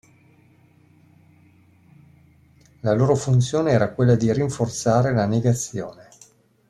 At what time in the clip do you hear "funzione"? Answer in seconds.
3.15-3.69